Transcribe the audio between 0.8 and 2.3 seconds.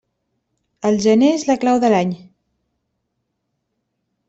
El gener és la clau de l'any.